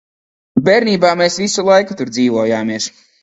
[0.69, 2.89] Bērnībā mēs visu laiku tur dzīvojāmies.